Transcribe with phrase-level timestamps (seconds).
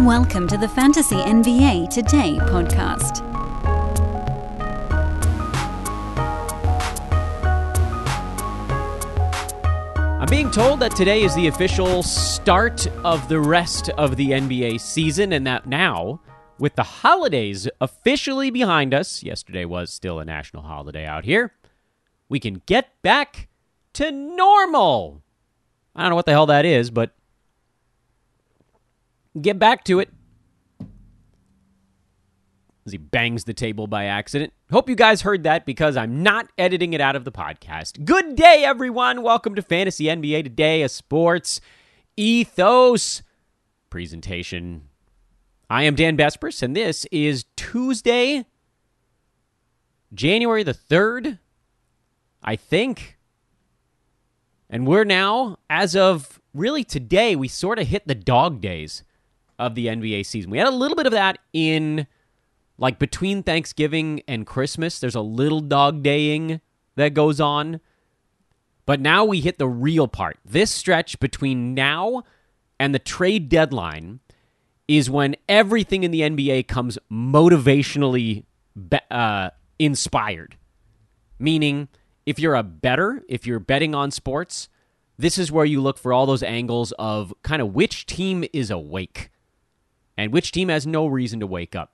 [0.00, 3.22] Welcome to the Fantasy NBA Today podcast.
[10.20, 14.82] I'm being told that today is the official start of the rest of the NBA
[14.82, 16.20] season, and that now,
[16.58, 21.54] with the holidays officially behind us, yesterday was still a national holiday out here,
[22.28, 23.48] we can get back
[23.94, 25.22] to normal.
[25.94, 27.15] I don't know what the hell that is, but
[29.40, 30.10] get back to it.
[32.84, 34.52] As he bangs the table by accident.
[34.70, 38.04] Hope you guys heard that because I'm not editing it out of the podcast.
[38.04, 39.22] Good day, everyone.
[39.22, 41.60] Welcome to Fantasy NBA Today, a sports
[42.16, 43.22] ethos
[43.90, 44.82] presentation.
[45.68, 48.46] I am Dan Besbris, and this is Tuesday,
[50.14, 51.40] January the 3rd,
[52.44, 53.18] I think.
[54.70, 59.02] And we're now, as of really today, we sort of hit the dog days
[59.58, 60.50] of the NBA season.
[60.50, 62.06] We had a little bit of that in
[62.78, 64.98] like between Thanksgiving and Christmas.
[64.98, 66.60] There's a little dog daying
[66.96, 67.80] that goes on.
[68.84, 70.38] But now we hit the real part.
[70.44, 72.22] This stretch between now
[72.78, 74.20] and the trade deadline
[74.86, 78.44] is when everything in the NBA comes motivationally
[78.88, 80.56] be- uh, inspired.
[81.38, 81.88] Meaning,
[82.24, 84.68] if you're a better, if you're betting on sports,
[85.18, 88.70] this is where you look for all those angles of kind of which team is
[88.70, 89.30] awake
[90.16, 91.92] and which team has no reason to wake up.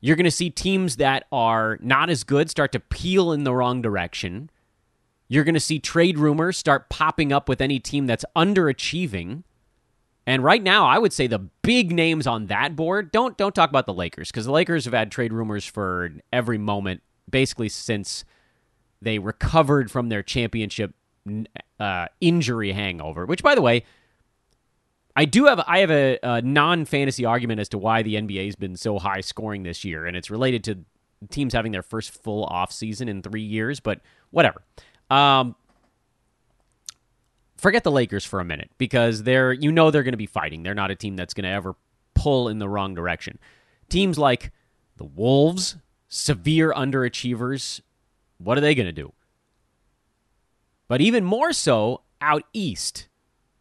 [0.00, 3.54] You're going to see teams that are not as good start to peel in the
[3.54, 4.50] wrong direction.
[5.28, 9.42] You're going to see trade rumors start popping up with any team that's underachieving.
[10.26, 13.70] And right now, I would say the big names on that board don't don't talk
[13.70, 18.24] about the Lakers because the Lakers have had trade rumors for every moment basically since
[19.00, 20.94] they recovered from their championship
[21.80, 23.26] uh, injury hangover.
[23.26, 23.84] Which, by the way,
[25.16, 28.44] I do have I have a, a non fantasy argument as to why the NBA
[28.44, 30.84] has been so high scoring this year, and it's related to
[31.30, 33.80] teams having their first full off season in three years.
[33.80, 34.00] But
[34.30, 34.62] whatever.
[35.08, 35.56] Um,
[37.56, 40.62] forget the Lakers for a minute because they're you know they're going to be fighting.
[40.62, 41.74] They're not a team that's going to ever
[42.14, 43.38] pull in the wrong direction.
[43.88, 44.52] Teams like
[44.98, 45.76] the Wolves,
[46.08, 47.80] severe underachievers,
[48.36, 49.12] what are they going to do?
[50.88, 53.08] But even more so out east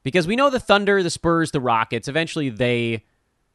[0.05, 3.03] because we know the Thunder, the Spurs, the Rockets, eventually they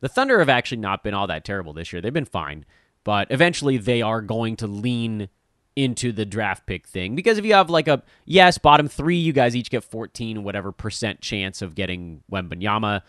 [0.01, 2.03] the Thunder have actually not been all that terrible this year.
[2.03, 2.67] They've been fine,
[3.05, 5.29] but eventually they are going to lean
[5.77, 7.15] into the draft pick thing.
[7.15, 10.73] Because if you have like a yes, bottom 3, you guys each get 14 whatever
[10.73, 13.03] percent chance of getting Wembanyama,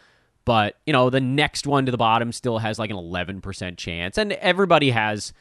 [0.45, 4.19] but you know, the next one to the bottom still has like an 11% chance.
[4.19, 5.33] And everybody has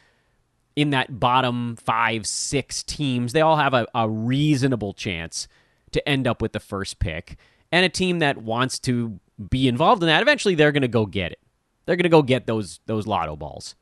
[0.75, 5.49] in that bottom 5, 6 teams, they all have a, a reasonable chance
[5.91, 7.37] to end up with the first pick
[7.73, 11.07] and a team that wants to be involved in that, eventually they're going to go
[11.07, 11.41] get it.
[11.87, 13.75] They're going to go get those those lotto balls.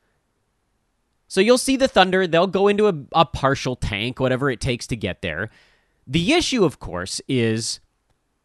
[1.26, 4.87] So you'll see the Thunder, they'll go into a, a partial tank, whatever it takes
[4.87, 5.50] to get there.
[6.06, 7.81] The issue, of course, is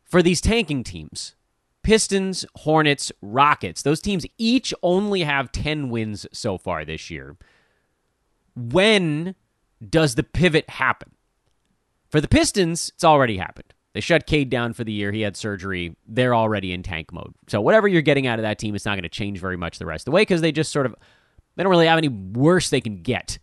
[0.03, 1.35] for these tanking teams
[1.81, 7.37] Pistons, Hornets, Rockets, those teams each only have 10 wins so far this year.
[8.55, 9.35] When
[9.89, 11.11] does the pivot happen?
[12.09, 13.72] For the Pistons, it's already happened.
[13.93, 15.11] They shut Cade down for the year.
[15.11, 15.95] He had surgery.
[16.07, 17.33] They're already in tank mode.
[17.47, 19.77] So whatever you're getting out of that team, it's not going to change very much
[19.77, 20.95] the rest of the way because they just sort of
[21.55, 23.37] they don't really have any worse they can get.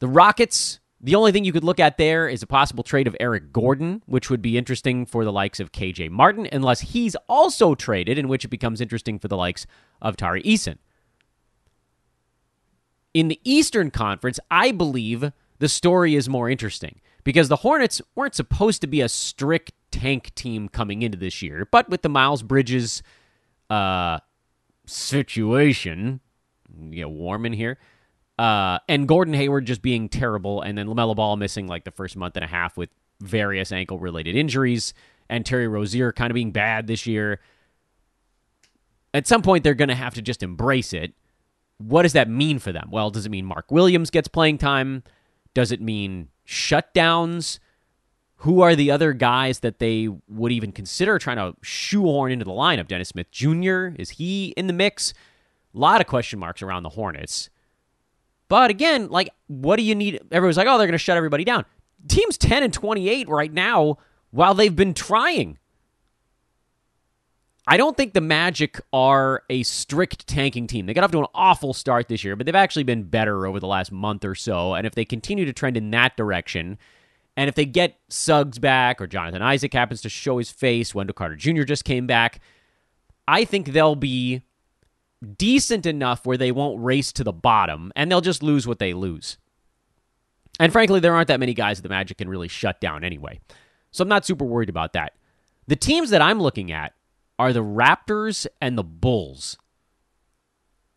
[0.00, 3.16] The Rockets, the only thing you could look at there is a possible trade of
[3.20, 7.76] Eric Gordon, which would be interesting for the likes of KJ Martin, unless he's also
[7.76, 9.66] traded, in which it becomes interesting for the likes
[10.02, 10.78] of Tari Eason.
[13.14, 18.34] In the Eastern Conference, I believe the story is more interesting because the Hornets weren't
[18.34, 22.42] supposed to be a strict tank team coming into this year, but with the Miles
[22.42, 23.02] Bridges
[23.68, 24.18] uh,
[24.86, 26.20] situation,
[26.90, 27.76] get warm in here,
[28.38, 32.16] uh, and Gordon Hayward just being terrible, and then LaMelo Ball missing like the first
[32.16, 32.88] month and a half with
[33.20, 34.94] various ankle related injuries,
[35.28, 37.40] and Terry Rozier kind of being bad this year.
[39.12, 41.12] At some point, they're going to have to just embrace it.
[41.76, 42.88] What does that mean for them?
[42.90, 45.02] Well, does it mean Mark Williams gets playing time?
[45.54, 47.58] Does it mean shutdowns?
[48.42, 52.52] Who are the other guys that they would even consider trying to shoehorn into the
[52.52, 52.86] lineup?
[52.86, 55.12] Dennis Smith Jr., is he in the mix?
[55.74, 57.50] A lot of question marks around the Hornets.
[58.48, 60.20] But again, like, what do you need?
[60.30, 61.64] Everyone's like, oh, they're going to shut everybody down.
[62.06, 63.98] Team's 10 and 28 right now
[64.30, 65.58] while they've been trying.
[67.70, 70.86] I don't think the Magic are a strict tanking team.
[70.86, 73.60] They got off to an awful start this year, but they've actually been better over
[73.60, 74.72] the last month or so.
[74.72, 76.78] And if they continue to trend in that direction,
[77.36, 81.12] and if they get Suggs back or Jonathan Isaac happens to show his face, Wendell
[81.12, 81.64] Carter Jr.
[81.64, 82.40] just came back,
[83.28, 84.40] I think they'll be
[85.36, 88.94] decent enough where they won't race to the bottom and they'll just lose what they
[88.94, 89.36] lose.
[90.58, 93.40] And frankly, there aren't that many guys that the Magic can really shut down anyway.
[93.90, 95.12] So I'm not super worried about that.
[95.66, 96.94] The teams that I'm looking at
[97.38, 99.56] are the Raptors and the Bulls.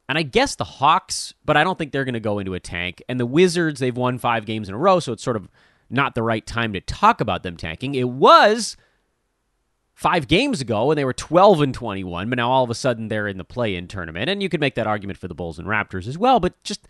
[0.10, 2.60] And I guess the Hawks, but I don't think they're going to go into a
[2.60, 3.02] tank.
[3.08, 5.48] And the Wizards, they've won five games in a row, so it's sort of
[5.90, 7.96] not the right time to talk about them tanking.
[7.96, 8.76] It was
[9.94, 13.08] five games ago when they were 12 and 21, but now all of a sudden
[13.08, 14.30] they're in the play in tournament.
[14.30, 16.88] And you could make that argument for the Bulls and Raptors as well, but just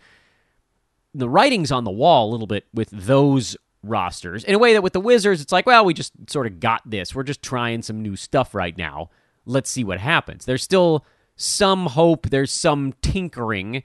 [1.14, 4.82] the writing's on the wall a little bit with those rosters in a way that
[4.82, 7.14] with the Wizards, it's like, well, we just sort of got this.
[7.14, 9.10] We're just trying some new stuff right now.
[9.44, 10.44] Let's see what happens.
[10.44, 11.04] There's still
[11.36, 13.82] some hope, there's some tinkering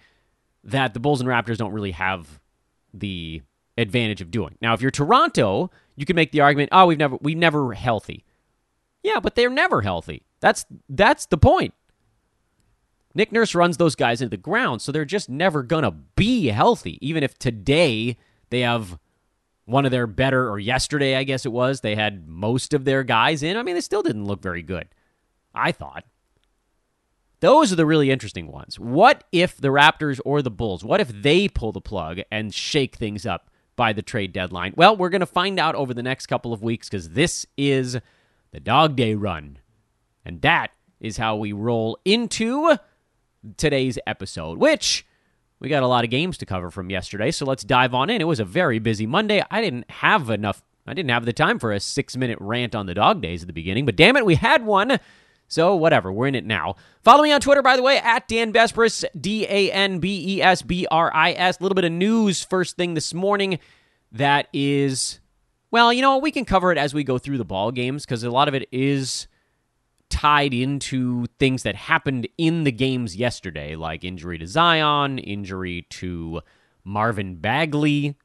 [0.64, 2.40] that the Bulls and Raptors don't really have
[2.94, 3.42] the
[3.78, 4.58] advantage of doing.
[4.62, 8.26] Now, if you're Toronto, you can make the argument, oh, we've never we've never healthy.
[9.04, 10.24] Yeah, but they're never healthy.
[10.40, 11.74] That's that's the point.
[13.16, 17.00] Nick Nurse runs those guys into the ground, so they're just never gonna be healthy.
[17.08, 18.18] Even if today
[18.50, 19.00] they have
[19.66, 23.04] one of their better, or yesterday, I guess it was, they had most of their
[23.04, 23.58] guys in.
[23.58, 24.88] I mean, they still didn't look very good.
[25.58, 26.06] I thought.
[27.40, 28.80] Those are the really interesting ones.
[28.80, 32.96] What if the Raptors or the Bulls, what if they pull the plug and shake
[32.96, 34.74] things up by the trade deadline?
[34.76, 37.98] Well, we're going to find out over the next couple of weeks because this is
[38.52, 39.60] the Dog Day run.
[40.26, 42.78] And that is how we roll into
[43.56, 45.06] today's episode, which
[45.60, 47.30] we got a lot of games to cover from yesterday.
[47.30, 48.20] So let's dive on in.
[48.20, 49.44] It was a very busy Monday.
[49.50, 52.88] I didn't have enough, I didn't have the time for a six minute rant on
[52.88, 55.00] the dog days at the beginning, but damn it, we had one.
[55.48, 56.76] So whatever, we're in it now.
[57.04, 60.42] Follow me on Twitter, by the way, at Dan Besbris, D A N B E
[60.42, 61.60] S B R I S.
[61.60, 63.60] A little bit of news first thing this morning
[64.12, 65.20] that is,
[65.72, 68.24] well, you know, we can cover it as we go through the ball games because
[68.24, 69.28] a lot of it is
[70.10, 76.42] tied into things that happened in the games yesterday, like injury to Zion, injury to
[76.84, 78.16] Marvin Bagley,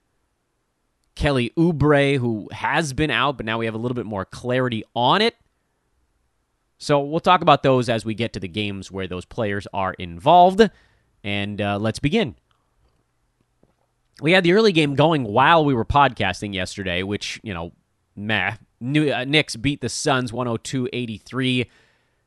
[1.14, 4.84] Kelly Oubre, who has been out, but now we have a little bit more clarity
[4.94, 5.34] on it.
[6.82, 9.94] So we'll talk about those as we get to the games where those players are
[9.94, 10.68] involved.
[11.22, 12.34] And uh, let's begin.
[14.20, 17.70] We had the early game going while we were podcasting yesterday, which, you know,
[18.16, 18.56] meh.
[18.80, 21.70] New, uh, Knicks beat the Suns 102 83.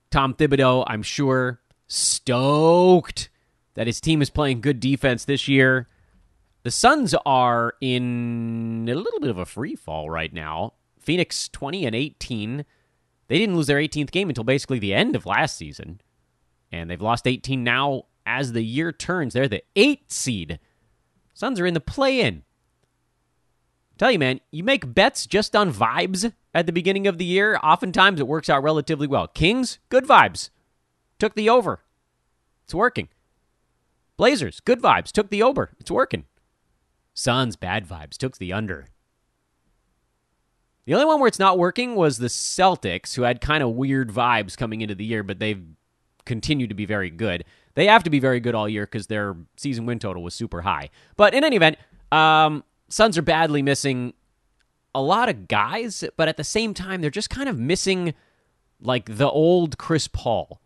[0.10, 3.30] Tom Thibodeau, I'm sure, stoked
[3.74, 5.90] that his team is playing good defense this year.
[6.64, 10.76] The Suns are in a little bit of a free fall right now.
[10.98, 12.66] Phoenix 20 and 18.
[13.28, 16.02] They didn't lose their 18th game until basically the end of last season.
[16.72, 19.34] And they've lost 18 now as the year turns.
[19.34, 20.60] They're the eighth seed.
[21.34, 22.44] Suns are in the play in.
[23.98, 27.58] Tell you, man, you make bets just on vibes at the beginning of the year.
[27.64, 29.28] Oftentimes it works out relatively well.
[29.28, 30.50] Kings, good vibes.
[31.18, 31.82] Took the over.
[32.66, 33.10] It's working.
[34.18, 35.12] Blazers, good vibes.
[35.12, 35.72] Took the over.
[35.80, 36.26] It's working.
[37.14, 38.18] Suns, bad vibes.
[38.18, 38.90] Took the under.
[40.86, 44.10] The only one where it's not working was the Celtics, who had kind of weird
[44.10, 45.64] vibes coming into the year, but they've
[46.26, 47.44] continued to be very good.
[47.74, 50.62] They have to be very good all year because their season win total was super
[50.62, 50.90] high.
[51.18, 51.78] But in any event,
[52.12, 54.14] um, Suns are badly missing
[54.94, 58.14] a lot of guys, but at the same time, they're just kind of missing
[58.80, 60.62] like the old Chris Paul.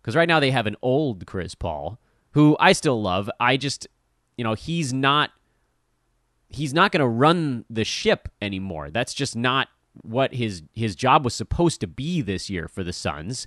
[0.00, 1.98] Because right now they have an old Chris Paul,
[2.32, 3.30] who I still love.
[3.40, 3.88] I just,
[4.36, 5.30] you know, he's not
[6.50, 8.90] he's not going to run the ship anymore.
[8.90, 9.68] That's just not
[10.02, 13.46] what his his job was supposed to be this year for the Suns.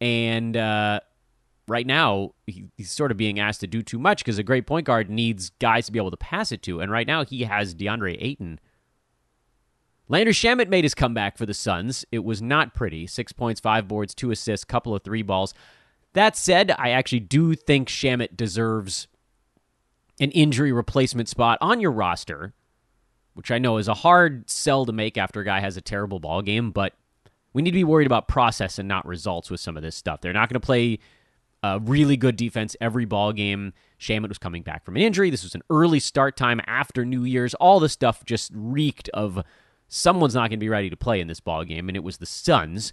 [0.00, 1.00] And uh,
[1.66, 4.66] right now, he, he's sort of being asked to do too much because a great
[4.66, 6.80] point guard needs guys to be able to pass it to.
[6.80, 8.60] And right now, he has DeAndre Ayton.
[10.08, 12.04] Landry Shamet made his comeback for the Suns.
[12.10, 13.06] It was not pretty.
[13.06, 15.54] Six points, five boards, two assists, couple of three balls.
[16.14, 19.06] That said, I actually do think Shamet deserves
[20.20, 22.52] an injury replacement spot on your roster,
[23.34, 26.20] which I know is a hard sell to make after a guy has a terrible
[26.20, 26.92] ball game, but
[27.52, 30.20] we need to be worried about process and not results with some of this stuff.
[30.20, 30.98] They're not going to play
[31.62, 33.72] a really good defense every ball game.
[33.98, 35.30] Shamet was coming back from an injury.
[35.30, 37.54] This was an early start time after New Year's.
[37.54, 39.42] All the stuff just reeked of
[39.88, 42.18] someone's not going to be ready to play in this ball game, and it was
[42.18, 42.92] the Suns.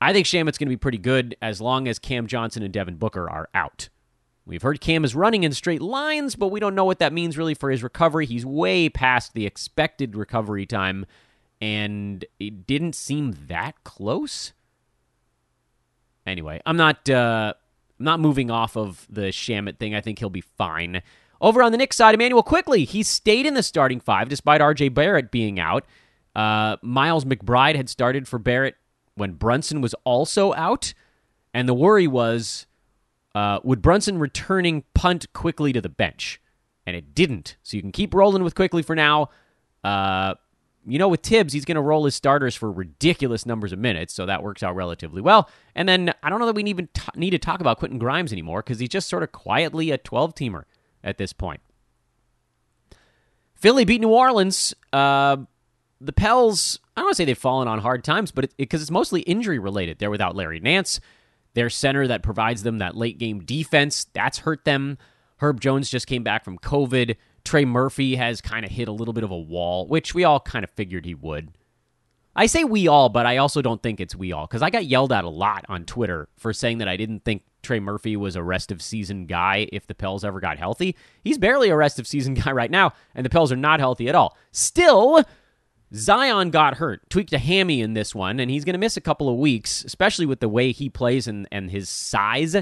[0.00, 2.96] I think Shamet's going to be pretty good as long as Cam Johnson and Devin
[2.96, 3.88] Booker are out.
[4.48, 7.36] We've heard Cam is running in straight lines, but we don't know what that means
[7.36, 8.24] really for his recovery.
[8.24, 11.04] He's way past the expected recovery time,
[11.60, 14.54] and it didn't seem that close.
[16.26, 17.52] Anyway, I'm not uh,
[17.98, 19.94] not moving off of the Shamet thing.
[19.94, 21.02] I think he'll be fine.
[21.42, 24.94] Over on the Knicks side, Immanuel Quickley he stayed in the starting five despite RJ
[24.94, 25.84] Barrett being out.
[26.34, 28.76] Uh, Miles McBride had started for Barrett
[29.14, 30.94] when Brunson was also out.
[31.52, 32.66] And the worry was
[33.38, 36.40] uh, would Brunson returning punt Quickley to the bench?
[36.86, 37.56] And it didn't.
[37.62, 39.30] So you can keep rolling with Quickley for now.
[39.84, 40.34] Uh,
[40.84, 44.12] you know, with Thibs, he's going to roll his starters for ridiculous numbers of minutes,
[44.12, 45.48] so that works out relatively well.
[45.76, 48.32] And then I don't know that we even t- need to talk about Quentin Grimes
[48.32, 50.64] anymore because he's just sort of quietly a 12 teamer
[51.04, 51.60] at this point.
[53.54, 54.74] Philly beat New Orleans.
[54.92, 55.36] Uh,
[56.00, 58.84] the Pels, I don't want to say they've fallen on hard times, but because it,
[58.84, 59.98] it's mostly injury related.
[59.98, 61.00] They're without Larry Nance,
[61.54, 64.06] their center that provides them that late game defense.
[64.12, 64.98] That's hurt them.
[65.38, 67.16] Herb Jones just came back from COVID.
[67.44, 70.40] Trey Murphy has kind of hit a little bit of a wall, which we all
[70.40, 71.52] kind of figured he would.
[72.36, 74.86] I say we all, but I also don't think it's we all because I got
[74.86, 78.36] yelled at a lot on Twitter for saying that I didn't think Trey Murphy was
[78.36, 80.94] a rest of season guy if the Pels ever got healthy.
[81.24, 84.08] He's barely a rest of season guy right now, and the Pels are not healthy
[84.08, 84.36] at all.
[84.52, 85.24] Still,
[85.94, 89.02] Zion got hurt, tweaked a hammy in this one, and he's going to miss a
[89.02, 92.56] couple of weeks, especially with the way he plays and, and his size.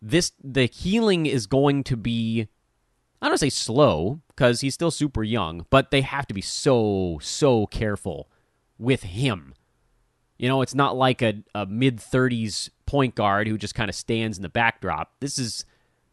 [0.00, 2.48] This the healing is going to be
[3.20, 7.18] I don't say slow because he's still super young, but they have to be so,
[7.22, 8.28] so careful
[8.78, 9.54] with him.
[10.38, 13.94] You know, it's not like a, a mid 30s point guard who just kind of
[13.94, 15.12] stands in the backdrop.
[15.20, 15.64] This is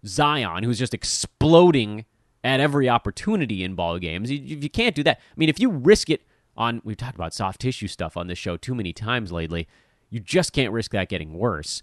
[0.05, 2.05] Zion who's just exploding
[2.43, 4.31] at every opportunity in ball games.
[4.31, 5.17] You, you can't do that.
[5.19, 6.21] I mean, if you risk it
[6.55, 9.67] on, we've talked about soft tissue stuff on this show too many times lately,
[10.10, 11.81] you just can't risk that getting worse.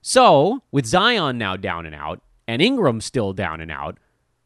[0.00, 3.98] So, with Zion now down and out, and Ingram still down and out,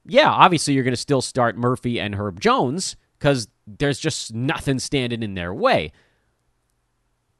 [0.06, 4.78] yeah, obviously you're going to still start Murphy and Herb Jones because there's just nothing
[4.78, 5.92] standing in their way.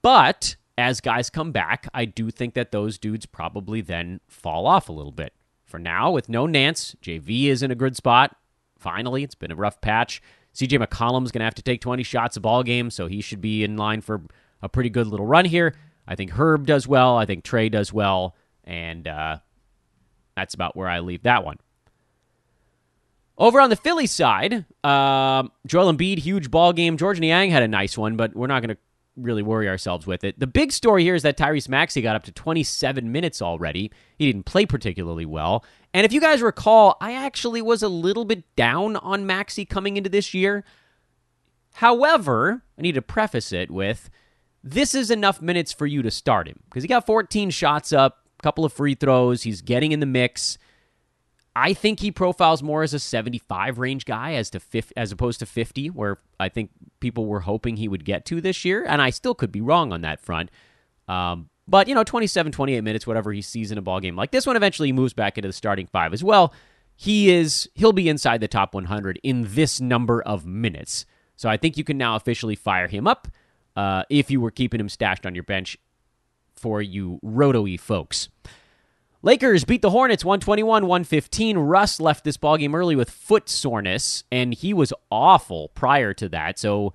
[0.02, 4.88] But as guys come back, I do think that those dudes probably then fall off
[4.88, 5.34] a little bit.
[5.64, 8.36] For now, with no Nance, JV is in a good spot.
[8.78, 10.22] Finally, it's been a rough patch.
[10.54, 13.40] CJ McCollum's going to have to take 20 shots a ball game, so he should
[13.40, 14.22] be in line for
[14.62, 15.74] a pretty good little run here.
[16.06, 17.16] I think Herb does well.
[17.16, 18.34] I think Trey does well.
[18.64, 19.38] And uh,
[20.36, 21.58] that's about where I leave that one.
[23.38, 26.98] Over on the Philly side, uh, Joel Embiid, huge ball game.
[26.98, 28.80] Georges Niang had a nice one, but we're not going to
[29.22, 30.38] really worry ourselves with it.
[30.38, 33.90] The big story here is that Tyrese Maxey got up to 27 minutes already.
[34.16, 35.64] He didn't play particularly well.
[35.92, 39.96] And if you guys recall, I actually was a little bit down on Maxey coming
[39.96, 40.64] into this year.
[41.74, 44.10] However, I need to preface it with
[44.62, 48.26] this is enough minutes for you to start him because he got 14 shots up,
[48.38, 49.42] a couple of free throws.
[49.42, 50.58] He's getting in the mix.
[51.56, 55.40] I think he profiles more as a 75 range guy as to 50, as opposed
[55.40, 56.70] to 50, where I think
[57.00, 59.92] people were hoping he would get to this year, and I still could be wrong
[59.92, 60.50] on that front.
[61.08, 64.30] Um, but you know, 27, 28 minutes, whatever he sees in a ball game like
[64.30, 66.52] this one, eventually he moves back into the starting five as well.
[66.96, 71.06] He is he'll be inside the top 100 in this number of minutes,
[71.36, 73.28] so I think you can now officially fire him up
[73.76, 75.78] uh, if you were keeping him stashed on your bench
[76.54, 78.28] for you roto folks.
[79.22, 81.58] Lakers beat the Hornets 121 115.
[81.58, 86.58] Russ left this ballgame early with foot soreness, and he was awful prior to that.
[86.58, 86.94] So,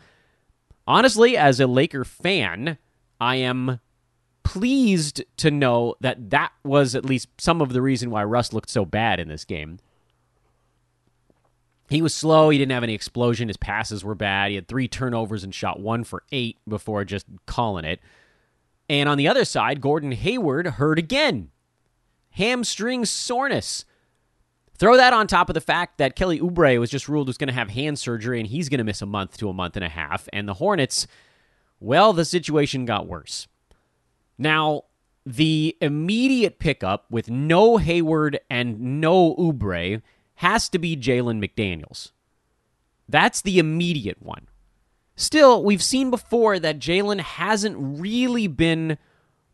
[0.88, 2.80] honestly, as a Laker fan,
[3.22, 3.80] I am
[4.42, 8.72] pleased to know that that was at least some of the reason why Russ looked
[8.72, 9.78] so bad in this game.
[11.90, 12.50] He was slow.
[12.50, 13.50] He didn't have any explosion.
[13.50, 14.50] His passes were bad.
[14.50, 18.00] He had three turnovers and shot one for eight before just calling it.
[18.90, 21.52] And on the other side, Gordon Hayward hurt again
[22.36, 23.86] hamstring soreness.
[24.78, 27.48] Throw that on top of the fact that Kelly Oubre was just ruled was going
[27.48, 29.86] to have hand surgery and he's going to miss a month to a month and
[29.86, 30.28] a half.
[30.34, 31.08] And the Hornets,
[31.80, 33.48] well, the situation got worse.
[34.38, 34.84] Now,
[35.26, 40.02] the immediate pickup with no Hayward and no Oubre
[40.36, 42.12] has to be Jalen McDaniels.
[43.08, 44.48] That's the immediate one.
[45.16, 48.98] Still, we've seen before that Jalen hasn't really been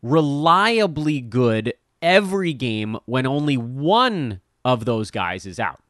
[0.02, 5.80] reliably good every game when only one of those guys is out.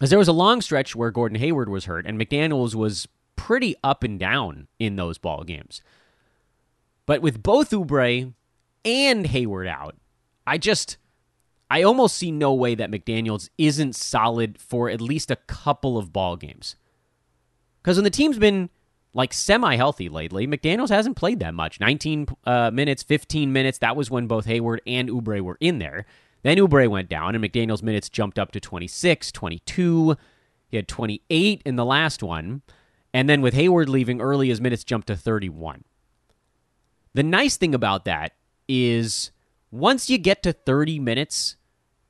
[0.00, 3.74] As there was a long stretch where Gordon Hayward was hurt and McDaniels was pretty
[3.82, 5.80] up and down in those ball games.
[7.06, 8.34] But with both Oubre
[8.84, 9.96] and Hayward out,
[10.46, 10.98] I just
[11.70, 16.12] I almost see no way that McDaniels isn't solid for at least a couple of
[16.12, 16.76] ball games.
[17.82, 18.70] Because when the team's been
[19.14, 20.46] like semi healthy lately.
[20.46, 23.78] McDaniels hasn't played that much 19 uh, minutes, 15 minutes.
[23.78, 26.06] That was when both Hayward and Oubre were in there.
[26.42, 30.16] Then Oubre went down, and McDaniels' minutes jumped up to 26, 22.
[30.68, 32.62] He had 28 in the last one.
[33.12, 35.84] And then with Hayward leaving early, his minutes jumped to 31.
[37.14, 38.34] The nice thing about that
[38.68, 39.30] is
[39.70, 41.56] once you get to 30 minutes,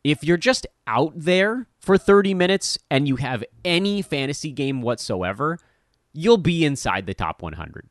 [0.05, 5.59] if you're just out there for 30 minutes and you have any fantasy game whatsoever,
[6.13, 7.89] you'll be inside the top 100.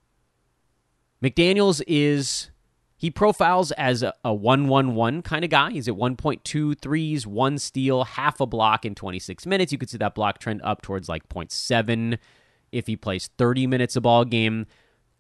[1.23, 2.51] McDaniels is
[2.95, 5.71] He profiles as a, a 1 1 kind of guy.
[5.71, 9.71] He's at 1.2 threes, one steal, half a block in 26 minutes.
[9.71, 12.17] You could see that block trend up towards like 0.7
[12.71, 14.65] if he plays 30 minutes a ball game.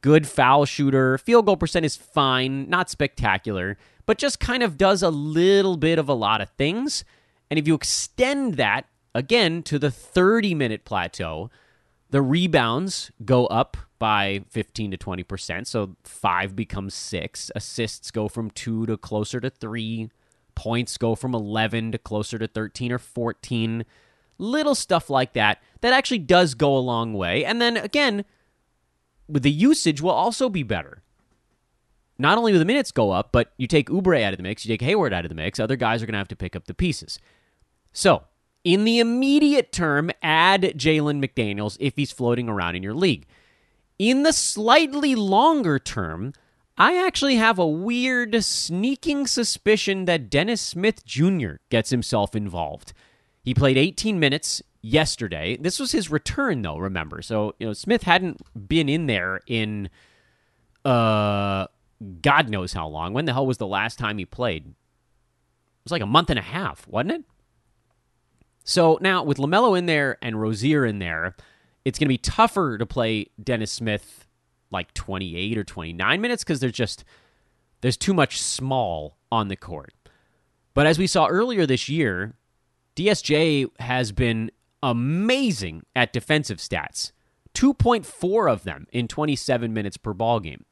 [0.01, 1.17] Good foul shooter.
[1.17, 5.97] Field goal percent is fine, not spectacular, but just kind of does a little bit
[5.97, 7.03] of a lot of things.
[7.49, 11.49] And if you extend that again to the 30 minute plateau,
[12.09, 15.67] the rebounds go up by 15 to 20%.
[15.67, 17.51] So five becomes six.
[17.55, 20.09] Assists go from two to closer to three.
[20.55, 23.85] Points go from 11 to closer to 13 or 14.
[24.37, 27.43] Little stuff like that that actually does go a long way.
[27.43, 28.23] And then again,
[29.27, 31.01] the usage will also be better.
[32.19, 34.65] Not only will the minutes go up, but you take Oubre out of the mix,
[34.65, 36.55] you take Hayward out of the mix, other guys are going to have to pick
[36.55, 37.19] up the pieces.
[37.93, 38.23] So,
[38.67, 43.25] in the immediate term, add Jalen McDaniels if he's floating around in your league.
[43.97, 46.33] In the slightly longer term,
[46.77, 51.51] I actually have a weird, sneaking suspicion that Dennis Smith Jr.
[51.69, 52.91] gets himself involved.
[53.41, 55.55] He played 18 minutes yesterday.
[55.55, 57.21] This was his return, though, remember.
[57.21, 59.89] So, you know, Smith hadn't been in there in
[60.83, 61.67] uh
[62.21, 63.13] God knows how long.
[63.13, 64.65] When the hell was the last time he played?
[64.65, 64.73] It
[65.85, 67.23] was like a month and a half, wasn't it?
[68.67, 71.37] So now with LaMelo in there and Rozier in there,
[71.85, 74.27] it's going to be tougher to play Dennis Smith
[74.71, 77.05] like 28 or 29 minutes because there's just
[77.79, 79.93] there's too much small on the court.
[80.73, 82.35] But as we saw earlier this year,
[82.97, 84.51] DSJ has been
[84.83, 87.13] amazing at defensive stats.
[87.53, 90.65] 2.4 of them in 27 minutes per ball game.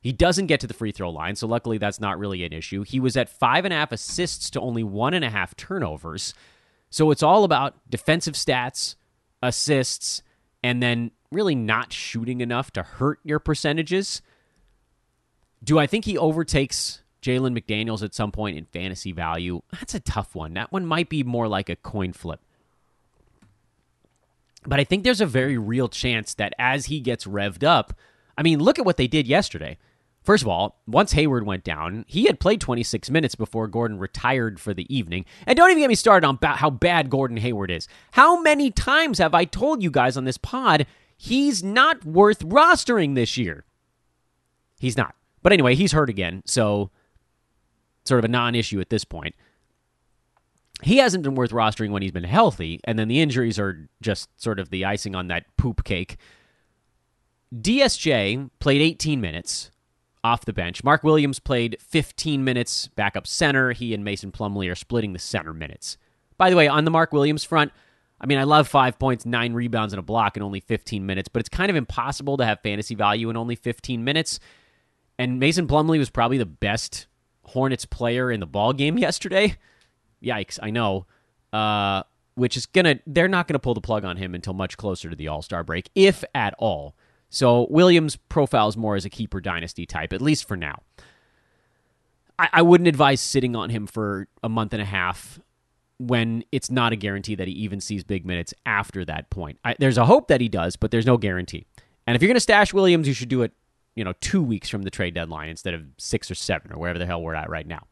[0.00, 2.82] He doesn't get to the free throw line, so luckily that's not really an issue.
[2.82, 6.34] He was at five and a half assists to only one and a half turnovers.
[6.90, 8.96] So it's all about defensive stats,
[9.42, 10.22] assists,
[10.62, 14.22] and then really not shooting enough to hurt your percentages.
[15.62, 19.62] Do I think he overtakes Jalen McDaniels at some point in fantasy value?
[19.72, 20.54] That's a tough one.
[20.54, 22.40] That one might be more like a coin flip.
[24.66, 27.92] But I think there's a very real chance that as he gets revved up,
[28.36, 29.78] I mean, look at what they did yesterday.
[30.28, 34.60] First of all, once Hayward went down, he had played 26 minutes before Gordon retired
[34.60, 35.24] for the evening.
[35.46, 37.88] And don't even get me started on ba- how bad Gordon Hayward is.
[38.10, 40.86] How many times have I told you guys on this pod
[41.16, 43.64] he's not worth rostering this year?
[44.78, 45.14] He's not.
[45.42, 46.90] But anyway, he's hurt again, so
[48.04, 49.34] sort of a non issue at this point.
[50.82, 54.28] He hasn't been worth rostering when he's been healthy, and then the injuries are just
[54.38, 56.18] sort of the icing on that poop cake.
[57.50, 59.70] DSJ played 18 minutes
[60.24, 60.84] off the bench.
[60.84, 63.72] Mark Williams played 15 minutes backup center.
[63.72, 65.96] He and Mason Plumlee are splitting the center minutes.
[66.36, 67.72] By the way, on the Mark Williams front,
[68.20, 71.28] I mean, I love five points, nine rebounds, and a block in only 15 minutes,
[71.28, 74.40] but it's kind of impossible to have fantasy value in only 15 minutes.
[75.18, 77.06] And Mason Plumlee was probably the best
[77.42, 79.56] Hornets player in the ball game yesterday.
[80.22, 81.06] Yikes, I know.
[81.52, 82.02] Uh,
[82.34, 85.16] which is gonna, they're not gonna pull the plug on him until much closer to
[85.16, 86.94] the All Star break, if at all.
[87.30, 90.82] So Williams profiles more as a keeper dynasty type, at least for now.
[92.38, 95.40] I, I wouldn't advise sitting on him for a month and a half
[95.98, 99.58] when it's not a guarantee that he even sees big minutes after that point.
[99.64, 101.66] I, there's a hope that he does, but there's no guarantee.
[102.06, 103.52] And if you're going to stash Williams, you should do it,
[103.94, 106.98] you know, two weeks from the trade deadline instead of six or seven or wherever
[106.98, 107.82] the hell we're at right now.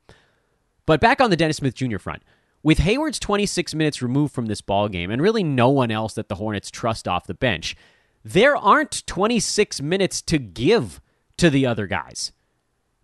[0.86, 1.98] But back on the Dennis Smith Jr.
[1.98, 2.22] front,
[2.62, 6.28] with Hayward's 26 minutes removed from this ball game, and really no one else that
[6.28, 7.76] the Hornets trust off the bench,
[8.26, 11.00] there aren't 26 minutes to give
[11.36, 12.32] to the other guys.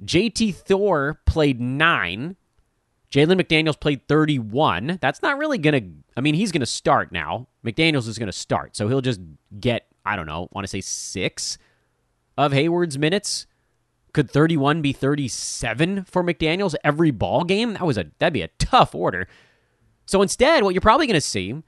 [0.05, 2.35] JT Thor played nine.
[3.13, 4.99] Jalen McDaniels played 31.
[5.01, 7.47] That's not really going to, I mean, he's going to start now.
[7.65, 8.75] McDaniels is going to start.
[8.75, 9.21] So he'll just
[9.61, 11.57] get, I don't know, want to say six
[12.37, 13.47] of Hayward's minutes.
[14.13, 17.75] Could 31 be 37 for McDaniels every ball game?
[17.75, 19.29] That was a that'd be a tough order.
[20.05, 21.63] So instead, what you're probably going to see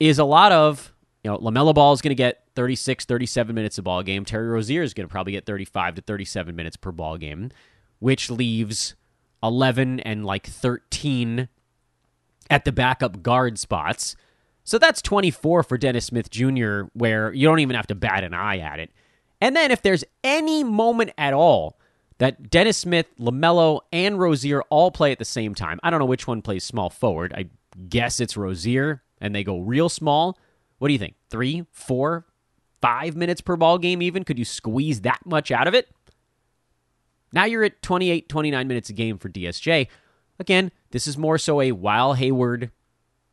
[0.00, 0.92] is a lot of
[1.24, 4.24] you know, LaMelo Ball is going to get 36, 37 minutes a ball game.
[4.24, 7.50] Terry Rozier is going to probably get 35 to 37 minutes per ball game,
[7.98, 8.94] which leaves
[9.42, 11.48] 11 and like 13
[12.50, 14.16] at the backup guard spots.
[14.64, 18.34] So that's 24 for Dennis Smith Jr., where you don't even have to bat an
[18.34, 18.90] eye at it.
[19.40, 21.78] And then if there's any moment at all
[22.18, 26.06] that Dennis Smith, LaMelo, and Rozier all play at the same time, I don't know
[26.06, 27.32] which one plays small forward.
[27.36, 27.46] I
[27.88, 30.38] guess it's Rozier, and they go real small.
[30.78, 31.14] What do you think?
[31.30, 32.26] Three, four,
[32.80, 34.24] five minutes per ball game, even?
[34.24, 35.88] Could you squeeze that much out of it?
[37.32, 39.88] Now you're at 28, 29 minutes a game for DSJ.
[40.38, 42.70] Again, this is more so a while Hayward,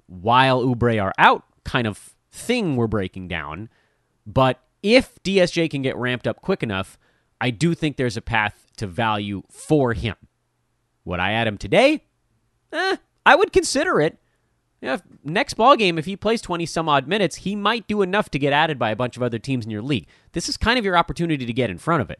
[0.07, 3.69] while Oubre are out kind of thing we're breaking down.
[4.25, 6.97] But if DSJ can get ramped up quick enough,
[7.39, 10.15] I do think there's a path to value for him.
[11.05, 12.03] Would I add him today?
[12.71, 14.17] Eh, I would consider it.
[14.85, 18.29] Yeah, next ball game, if he plays 20 some odd minutes, he might do enough
[18.29, 20.05] to get added by a bunch of other teams in your league.
[20.33, 22.19] This is kind of your opportunity to get in front of it.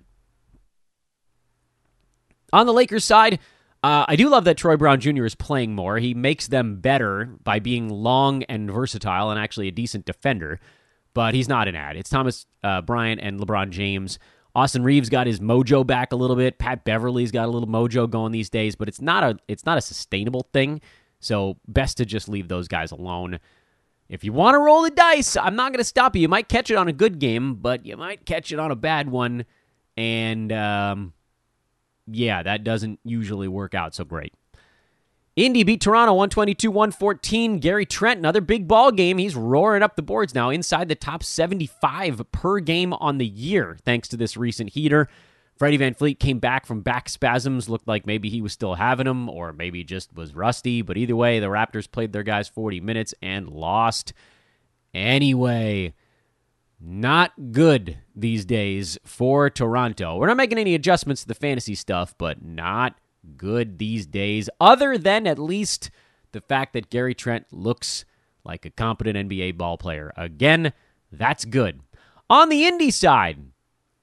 [2.52, 3.38] On the Lakers side,
[3.84, 5.26] uh, I do love that Troy Brown Jr.
[5.26, 6.00] is playing more.
[6.00, 10.60] He makes them better by being long and versatile and actually a decent defender,
[11.14, 11.96] but he's not an add.
[11.98, 14.18] It's Thomas uh, Bryant and LeBron James.
[14.56, 16.58] Austin Reaves got his mojo back a little bit.
[16.58, 19.78] Pat Beverley's got a little mojo going these days, but it's not a it's not
[19.78, 20.82] a sustainable thing.
[21.20, 23.40] So best to just leave those guys alone.
[24.08, 26.22] If you want to roll the dice, I'm not going to stop you.
[26.22, 28.76] You might catch it on a good game, but you might catch it on a
[28.76, 29.46] bad one,
[29.98, 31.14] and um,
[32.08, 34.34] yeah, that doesn't usually work out so great.
[35.36, 37.60] Indy beat Toronto 122 114.
[37.60, 39.18] Gary Trent, another big ball game.
[39.18, 43.78] He's roaring up the boards now, inside the top 75 per game on the year,
[43.84, 45.10] thanks to this recent heater.
[45.58, 49.30] Freddie VanVleet came back from back spasms, looked like maybe he was still having them,
[49.30, 50.82] or maybe just was rusty.
[50.82, 54.12] But either way, the Raptors played their guys 40 minutes and lost.
[54.94, 55.94] Anyway,
[56.80, 60.18] not good these days for Toronto.
[60.18, 62.96] We're not making any adjustments to the fantasy stuff, but not
[63.38, 65.90] good these days, other than at least
[66.34, 68.04] the fact that Gary Trent looks
[68.44, 70.12] like a competent NBA ball player.
[70.18, 70.74] Again,
[71.12, 71.80] that's good.
[72.30, 73.40] On the Indy side,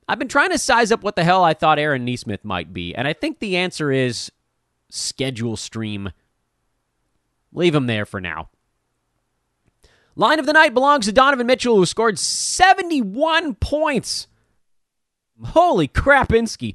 [0.08, 2.94] I've been trying to size up what the hell I thought Aaron Nesmith might be,
[2.94, 4.30] and I think the answer is
[4.90, 6.10] schedule stream.
[7.52, 8.48] Leave him there for now.
[10.14, 14.26] Line of the night belongs to Donovan Mitchell, who scored 71 points.
[15.42, 16.74] Holy crapinski.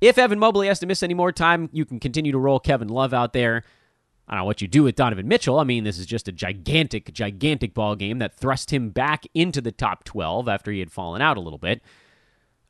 [0.00, 2.88] If Evan Mobley has to miss any more time, you can continue to roll Kevin
[2.88, 3.64] Love out there.
[4.28, 5.58] I don't know what you do with Donovan Mitchell.
[5.58, 9.60] I mean, this is just a gigantic, gigantic ball game that thrust him back into
[9.60, 11.82] the top 12 after he had fallen out a little bit.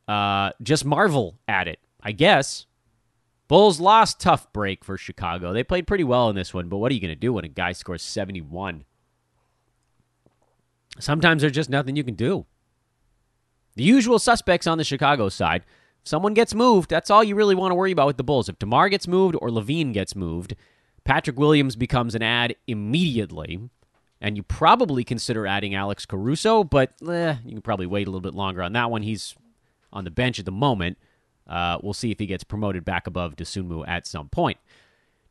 [0.07, 2.67] Uh, just marvel at it, I guess.
[3.49, 5.53] Bulls lost tough break for Chicago.
[5.53, 7.45] They played pretty well in this one, but what are you going to do when
[7.45, 8.85] a guy scores 71?
[10.99, 12.47] Sometimes there's just nothing you can do.
[13.77, 15.65] The usual suspects on the Chicago side.
[16.03, 18.49] If someone gets moved, that's all you really want to worry about with the Bulls.
[18.49, 20.55] If DeMar gets moved or LaVine gets moved,
[21.05, 23.61] Patrick Williams becomes an add immediately.
[24.21, 28.21] And you probably consider adding Alex Caruso, but eh, you can probably wait a little
[28.23, 29.03] bit longer on that one.
[29.03, 29.35] He's
[29.95, 30.99] on the bench at the moment.
[31.49, 34.59] Uh, we'll see if he gets promoted back above Dosunmu at some point.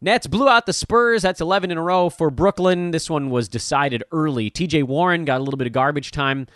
[0.02, 1.22] Nets blew out the Spurs.
[1.22, 2.92] That's 11 in a row for Brooklyn.
[2.92, 4.52] This one was decided early.
[4.52, 6.48] TJ Warren got a little bit of garbage time,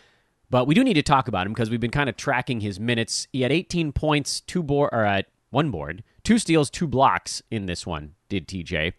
[0.50, 2.80] but we do need to talk about him because we've been kind of tracking his
[2.80, 3.28] minutes.
[3.32, 7.42] He had 18 points, two board, or at uh, one board, two steals, two blocks
[7.50, 8.16] in this one.
[8.28, 8.92] Did TJ,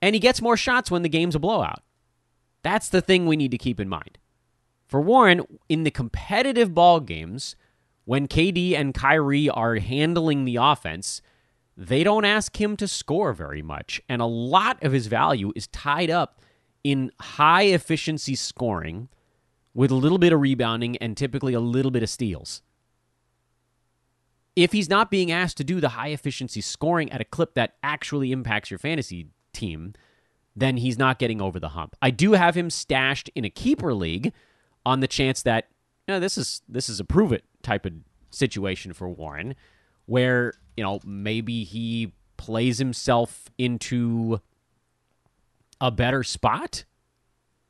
[0.00, 1.82] and he gets more shots when the game's a blowout.
[2.62, 4.18] That's the thing we need to keep in mind.
[4.86, 7.56] For Warren, in the competitive ball games,
[8.06, 11.20] when KD and Kyrie are handling the offense
[11.76, 14.00] they don't ask him to score very much.
[14.08, 16.40] And a lot of his value is tied up
[16.82, 19.08] in high efficiency scoring
[19.74, 22.62] with a little bit of rebounding and typically a little bit of steals.
[24.54, 27.74] If he's not being asked to do the high efficiency scoring at a clip that
[27.82, 29.92] actually impacts your fantasy team,
[30.54, 31.94] then he's not getting over the hump.
[32.00, 34.32] I do have him stashed in a keeper league
[34.86, 35.68] on the chance that
[36.06, 37.92] this is this is a prove it type of
[38.30, 39.54] situation for Warren
[40.06, 44.40] where you know maybe he plays himself into
[45.80, 46.84] a better spot.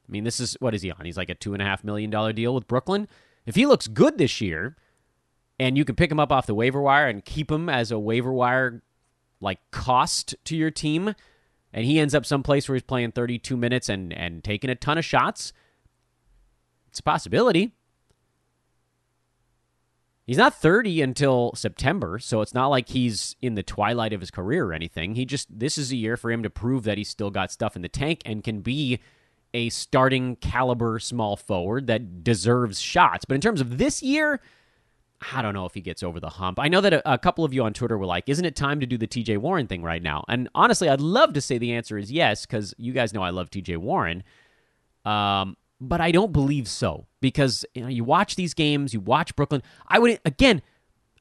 [0.09, 1.05] I mean, this is what is he on?
[1.05, 3.09] He's like a two and a half million dollar deal with Brooklyn.
[3.45, 4.77] If he looks good this year,
[5.59, 7.99] and you can pick him up off the waiver wire and keep him as a
[7.99, 8.83] waiver wire
[9.41, 11.15] like cost to your team,
[11.73, 14.99] and he ends up someplace where he's playing 32 minutes and and taking a ton
[14.99, 15.53] of shots,
[16.89, 17.73] it's a possibility.
[20.27, 24.33] He's not 30 until September, so it's not like he's in the twilight of his
[24.33, 25.15] career or anything.
[25.15, 27.77] He just this is a year for him to prove that he's still got stuff
[27.77, 28.99] in the tank and can be
[29.55, 33.25] a starting caliber small forward that deserves shots.
[33.25, 34.41] But in terms of this year,
[35.33, 36.59] I don't know if he gets over the hump.
[36.59, 38.81] I know that a, a, couple of you on Twitter were like, "Isn't it time
[38.81, 41.73] to do the TJ Warren thing right now?" And honestly, I'd love to say the
[41.73, 44.25] answer is yes cuz you guys know I love TJ Warren.
[45.05, 49.37] Um, but I don't believe so because you know you watch these games, you watch
[49.37, 49.62] Brooklyn.
[49.87, 50.62] I would again.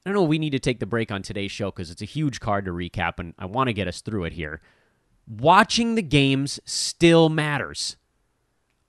[0.06, 0.24] I don't know.
[0.24, 2.72] We need to take the break on today's show because it's a huge card to
[2.72, 4.62] recap, and I want to get us through it here.
[5.28, 7.98] Watching the games still matters.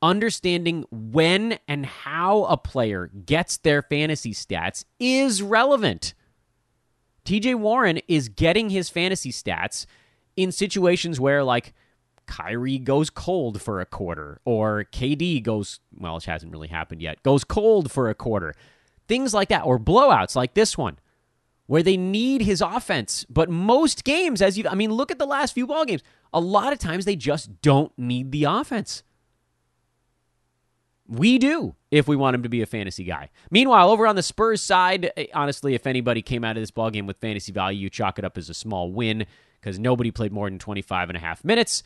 [0.03, 6.13] Understanding when and how a player gets their fantasy stats is relevant.
[7.25, 9.87] TJ Warren is getting his fantasy stats
[10.37, 11.73] in situations where, like,
[12.27, 17.23] Kyrie goes cold for a quarter, or KD goes, well, it hasn't really happened yet,
[17.23, 18.55] goes cold for a quarter.
[19.09, 20.99] Things like that, or blowouts like this one,
[21.67, 23.25] where they need his offense.
[23.29, 26.03] But most games, as you, I mean, look at the last few ball games.
[26.33, 29.03] A lot of times they just don't need the offense.
[31.09, 33.31] We do if we want him to be a fantasy guy.
[33.51, 36.91] Meanwhile, over on the Spurs side, eh, honestly, if anybody came out of this ball
[36.91, 39.25] game with fantasy value, you chalk it up as a small win
[39.61, 41.85] because nobody played more than 25 and a half minutes.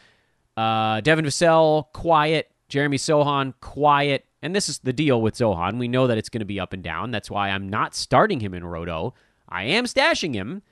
[0.56, 2.50] Uh, Devin Vassell, quiet.
[2.68, 4.26] Jeremy Sochan, quiet.
[4.42, 5.78] And this is the deal with Sochan.
[5.78, 7.10] We know that it's going to be up and down.
[7.10, 9.14] That's why I'm not starting him in Roto.
[9.48, 10.62] I am stashing him.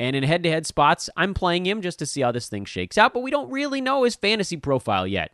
[0.00, 2.64] And in head to head spots, I'm playing him just to see how this thing
[2.64, 5.32] shakes out, but we don't really know his fantasy profile yet.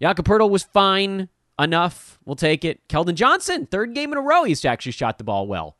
[0.00, 1.28] Jakob was fine
[1.58, 2.18] enough.
[2.24, 2.86] We'll take it.
[2.88, 5.76] Keldon Johnson, third game in a row, he's actually shot the ball well.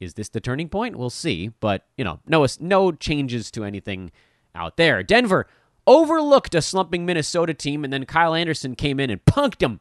[0.00, 0.96] Is this the turning point?
[0.96, 1.52] We'll see.
[1.60, 4.10] But, you know, no, no changes to anything
[4.54, 5.04] out there.
[5.04, 5.46] Denver
[5.88, 9.80] overlooked a slumping Minnesota team, and then Kyle Anderson came in and punked him.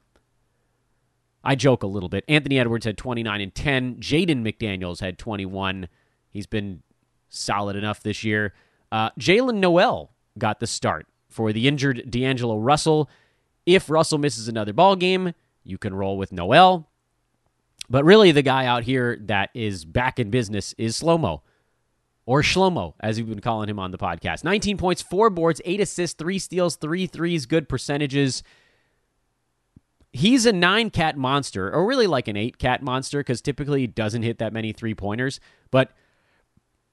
[1.44, 2.24] I joke a little bit.
[2.28, 3.98] Anthony Edwards had 29 and 10.
[3.98, 5.88] Jaden McDaniels had 21.
[6.30, 6.82] He's been
[7.30, 8.54] solid enough this year.
[8.92, 13.10] Uh, Jaylen Nowell got the start for the injured D'Angelo Russell.
[13.66, 16.90] If Russell misses another ball game, you can roll with Nowell.
[17.90, 21.42] But really, the guy out here that is back in business is Slow Slomo,
[22.28, 24.44] or Shlomo, as we've been calling him on the podcast.
[24.44, 28.44] 19 points, four boards, eight assists, three steals, three threes, good percentages.
[30.12, 33.88] He's a nine cat monster, or really like an eight cat monster, because typically he
[33.88, 35.40] doesn't hit that many three pointers.
[35.72, 35.92] But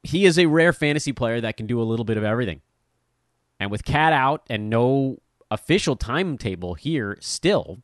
[0.05, 2.62] he is a rare fantasy player that can do a little bit of everything.
[3.59, 5.18] And with Cat out and no
[5.51, 7.81] official timetable here still,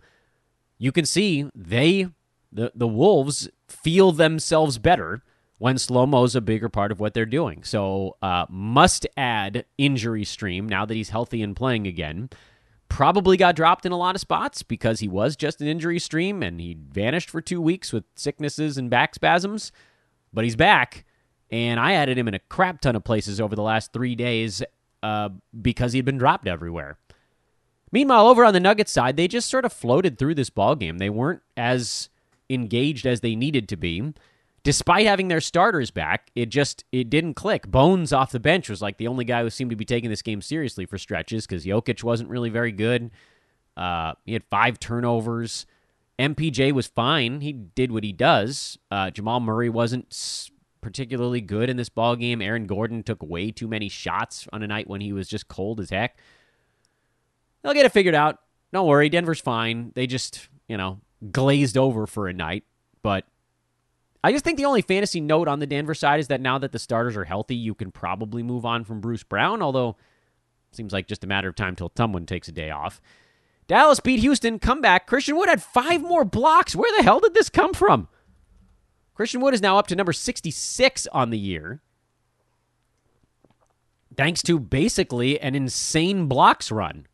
[0.79, 2.09] you can see they
[2.53, 5.23] the the Wolves feel themselves better
[5.61, 7.62] when slow mo's a bigger part of what they're doing.
[7.64, 12.31] So uh, must add injury stream now that he's healthy and playing again.
[12.88, 16.42] Probably got dropped in a lot of spots because he was just an injury stream
[16.42, 19.70] and he vanished for two weeks with sicknesses and back spasms,
[20.33, 21.05] but he's back
[21.51, 24.62] and I added him in a crap ton of places over the last three days
[25.03, 25.29] uh,
[25.61, 26.96] because he'd been dropped everywhere.
[27.92, 30.96] Meanwhile, over on the Nuggets side, they just sort of floated through this ball game.
[30.96, 32.09] They weren't as
[32.49, 34.14] engaged as they needed to be.
[34.62, 37.66] Despite having their starters back, it just it didn't click.
[37.66, 40.23] Bones off the bench was like the only guy who seemed to be taking this
[40.23, 43.11] game seriously for stretches because Jokic wasn't really very good.
[43.77, 45.64] Uh, he had five turnovers.
[46.18, 47.40] MPJ was fine.
[47.40, 48.79] He did what he does.
[48.90, 50.51] Uh, Jamal Murray wasn't
[50.83, 52.42] particularly good in this ball game.
[52.42, 55.81] Aaron Gordon took way too many shots on a night when he was just cold
[55.81, 56.18] as heck.
[57.62, 58.38] They'll get it figured out.
[58.73, 59.92] Don't worry, Denver's fine.
[59.94, 61.01] They just, you know,
[61.33, 62.64] glazed over for a night.
[63.03, 63.25] But
[64.22, 66.72] I just think the only fantasy note on the Denver side is that now that
[66.72, 69.96] the starters are healthy, you can probably move on from Bruce Brown, although
[70.72, 73.00] seems like just a matter of time till someone takes a day off.
[73.66, 75.06] Dallas beat Houston, comeback.
[75.06, 76.76] Christian Wood had five more blocks.
[76.76, 78.09] Where the hell did this come from?
[79.14, 81.83] Christian Wood is now up to number 66 on the year,
[84.16, 87.06] thanks to basically an insane blocks run.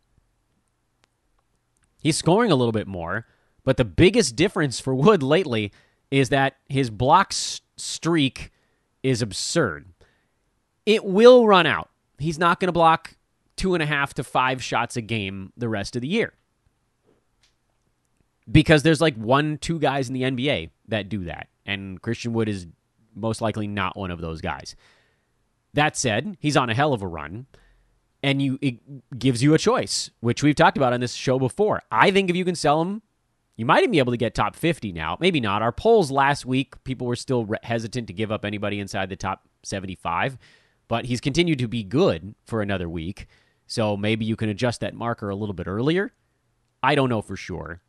[2.00, 3.26] He's scoring a little bit more,
[3.64, 5.72] but the biggest difference for Wood lately
[6.10, 8.52] is that his blocks streak
[9.02, 9.86] is absurd.
[10.84, 11.90] It will run out.
[12.18, 13.16] He's not going to block
[13.56, 16.32] two and a half to five shots a game the rest of the year.
[18.50, 22.48] Because there's like one, two guys in the NBA that do that and Christian Wood
[22.48, 22.66] is
[23.14, 24.76] most likely not one of those guys.
[25.74, 27.46] That said, he's on a hell of a run,
[28.22, 31.82] and you it gives you a choice, which we've talked about on this show before.
[31.90, 33.02] I think if you can sell him,
[33.56, 35.16] you might even be able to get top 50 now.
[35.20, 35.62] Maybe not.
[35.62, 39.48] Our polls last week, people were still hesitant to give up anybody inside the top
[39.62, 40.36] 75,
[40.88, 43.26] but he's continued to be good for another week.
[43.66, 46.12] So maybe you can adjust that marker a little bit earlier.
[46.82, 47.80] I don't know for sure.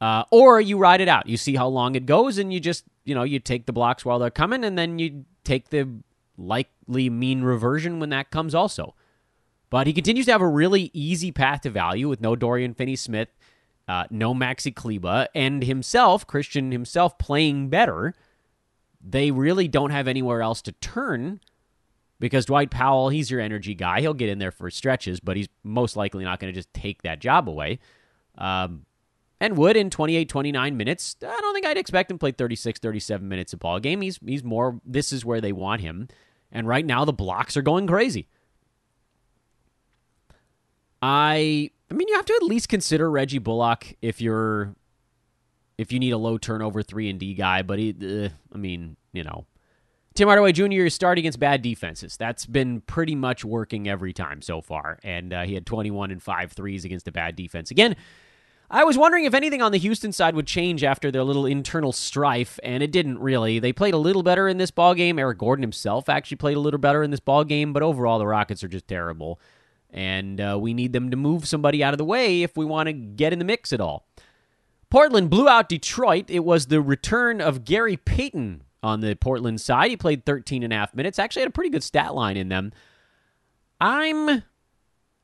[0.00, 1.26] Uh, or you ride it out.
[1.26, 4.04] You see how long it goes, and you just you know, you take the blocks
[4.04, 5.88] while they're coming, and then you take the
[6.38, 8.94] likely mean reversion when that comes also.
[9.68, 12.96] But he continues to have a really easy path to value with no Dorian Finney
[12.96, 13.28] Smith,
[13.90, 18.14] uh, no Maxi Kleber, and himself, Christian himself, playing better.
[19.04, 21.40] They really don't have anywhere else to turn
[22.20, 24.00] because Dwight Powell, he's your energy guy.
[24.00, 27.02] He'll get in there for stretches, but he's most likely not going to just take
[27.02, 27.80] that job away.
[28.38, 28.86] Um,
[29.40, 31.16] and Wood in 28, 29 minutes.
[31.20, 34.02] I don't think I'd expect him to play 36, 37 minutes a ball game.
[34.02, 36.06] He's he's more this is where they want him.
[36.52, 38.28] And right now the blocks are going crazy.
[41.02, 44.74] I I mean you have to at least consider Reggie Bullock if you're
[45.78, 48.96] if you need a low turnover 3 and D guy, but he uh, I mean,
[49.12, 49.46] you know,
[50.14, 50.84] Tim Hardaway Jr.
[50.84, 52.16] is starting against bad defenses.
[52.16, 54.98] That's been pretty much working every time so far.
[55.02, 57.70] And uh, he had 21 and 5 threes against a bad defense.
[57.70, 57.96] Again,
[58.70, 61.92] I was wondering if anything on the Houston side would change after their little internal
[61.92, 63.58] strife, and it didn't really.
[63.58, 65.18] They played a little better in this ball game.
[65.18, 68.26] Eric Gordon himself actually played a little better in this ball game, but overall the
[68.26, 69.40] Rockets are just terrible,
[69.92, 72.86] and uh, we need them to move somebody out of the way if we want
[72.88, 74.06] to get in the mix at all.
[74.90, 76.24] Portland blew out Detroit.
[76.28, 79.90] It was the return of Gary Payton on the Portland side.
[79.90, 81.18] He played 13 and a half minutes.
[81.18, 82.72] Actually had a pretty good stat line in them.
[83.80, 84.42] I'm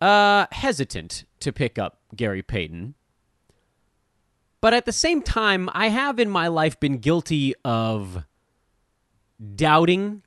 [0.01, 2.95] uh, hesitant to pick up Gary Payton.
[4.61, 8.25] But at the same time, I have in my life been guilty of
[9.55, 10.23] doubting.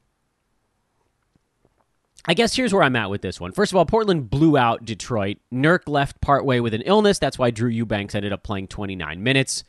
[2.25, 3.51] I guess here's where I'm at with this one.
[3.51, 5.37] First of all, Portland blew out Detroit.
[5.53, 7.19] Nurk left partway with an illness.
[7.19, 9.63] That's why Drew Eubanks ended up playing 29 minutes.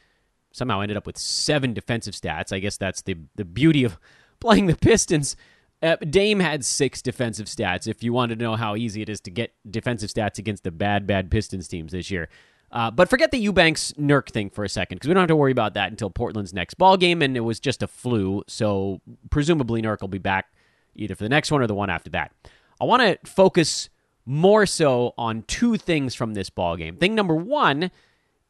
[0.53, 2.53] Somehow ended up with seven defensive stats.
[2.53, 3.99] I guess that's the the beauty of
[4.41, 5.37] playing the Pistons.
[5.83, 7.87] Uh, Dame had six defensive stats.
[7.87, 10.71] If you wanted to know how easy it is to get defensive stats against the
[10.71, 12.29] bad, bad Pistons teams this year,
[12.73, 15.37] uh, but forget the Eubanks Nurk thing for a second because we don't have to
[15.37, 18.43] worry about that until Portland's next ball game, and it was just a flu.
[18.47, 20.53] So presumably Nurk will be back
[21.01, 22.33] either for the next one or the one after that.
[22.81, 23.89] I want to focus
[24.27, 26.97] more so on two things from this ball game.
[26.97, 27.91] Thing number one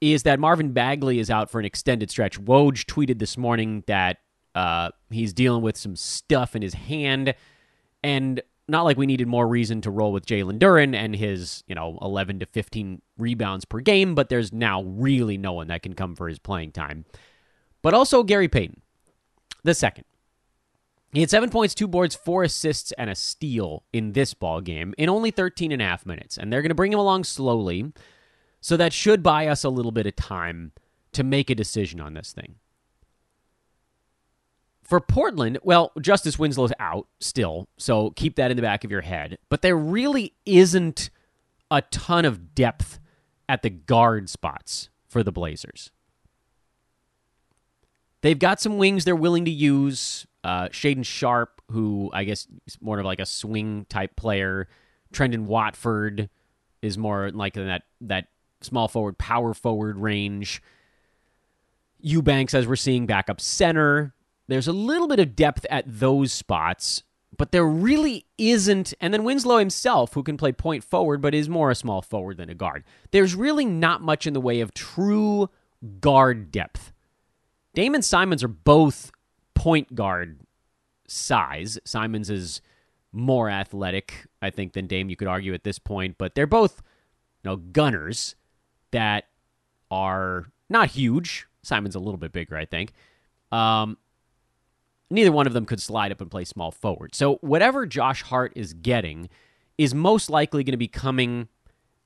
[0.01, 2.41] is that Marvin Bagley is out for an extended stretch.
[2.41, 4.19] Woj tweeted this morning that
[4.55, 7.35] uh, he's dealing with some stuff in his hand,
[8.03, 11.75] and not like we needed more reason to roll with Jalen Duren and his, you
[11.75, 15.95] know, 11 to 15 rebounds per game, but there's now really no one that can
[15.95, 17.05] come for his playing time.
[17.83, 18.81] But also Gary Payton,
[19.65, 20.05] the second.
[21.13, 24.95] He had seven points, two boards, four assists, and a steal in this ball game
[24.97, 26.39] in only 13 and a half minutes.
[26.39, 27.93] And they're going to bring him along slowly.
[28.61, 30.73] So that should buy us a little bit of time
[31.13, 32.57] to make a decision on this thing.
[34.83, 39.03] For Portland, well, Justice Winslow's out still, so keep that in the back of your
[39.03, 39.39] head.
[39.49, 41.11] But there really isn't
[41.71, 42.99] a ton of depth
[43.49, 45.91] at the guard spots for the Blazers.
[48.23, 50.27] They've got some wings they're willing to use.
[50.43, 54.69] Uh, Shaedon Sharpe, who I guess is more of like a swing type player.
[55.13, 56.31] Trendon Watford
[56.83, 58.29] is more like that that
[58.61, 60.63] small forward, power forward range.
[62.01, 64.15] Eubanks, as we're seeing, backup center.
[64.49, 67.03] There's a little bit of depth at those spots,
[67.37, 68.95] but there really isn't.
[69.01, 72.39] And then Winslow himself, who can play point forward, but is more a small forward
[72.39, 72.85] than a guard.
[73.11, 75.51] There's really not much in the way of true
[76.01, 76.93] guard depth.
[77.75, 79.13] Damon Simons are both
[79.61, 80.41] point guard
[81.07, 81.79] size.
[81.85, 82.63] Simons is
[83.13, 86.83] more athletic, I think, than Dame, you could argue at this point, but they're both
[87.45, 88.37] you know, gunners
[88.91, 89.25] that
[89.91, 91.47] are not huge.
[91.63, 92.95] Simon's a little bit bigger, I think.
[93.53, 93.99] Um,
[95.11, 97.15] neither one of them could slide up and play small forward.
[97.15, 99.29] So whatever Josh Hart is getting
[99.77, 101.49] is most likely going to be coming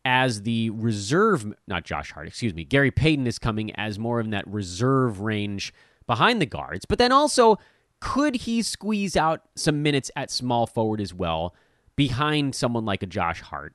[0.05, 2.65] as the reserve, not Josh Hart, excuse me.
[2.65, 5.73] Gary Payton is coming as more in that reserve range
[6.07, 6.85] behind the guards.
[6.85, 7.59] But then also,
[8.01, 11.55] could he squeeze out some minutes at small forward as well
[11.97, 13.75] behind someone like a Josh Hart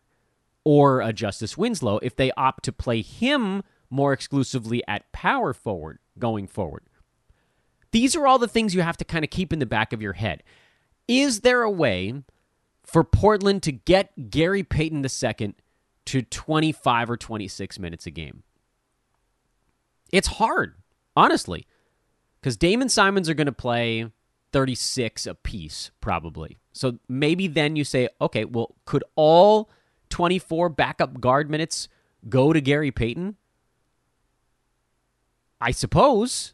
[0.63, 5.99] or a Justice Winslow if they opt to play him more exclusively at power forward
[6.17, 6.83] going forward?
[7.91, 10.01] These are all the things you have to kind of keep in the back of
[10.01, 10.43] your head.
[11.07, 12.21] Is there a way
[12.83, 15.55] for Portland to get Gary Payton II
[16.05, 18.43] to 25 or 26 minutes a game?
[20.11, 20.75] It's hard,
[21.15, 21.65] honestly,
[22.41, 24.09] because Damon Simons are going to play
[24.51, 26.57] 36 a piece, probably.
[26.71, 29.69] So maybe then you say, okay, well, could all
[30.09, 31.87] 24 backup guard minutes
[32.27, 33.35] go to Gary Payton?
[35.61, 36.53] I suppose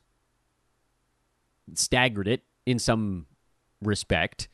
[1.74, 3.28] staggered it in some
[3.82, 4.48] respect.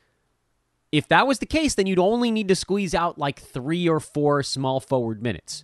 [0.91, 3.99] If that was the case, then you'd only need to squeeze out like three or
[3.99, 5.63] four small forward minutes.